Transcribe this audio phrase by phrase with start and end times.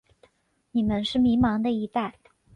[0.71, 2.15] 你们是迷惘的一代。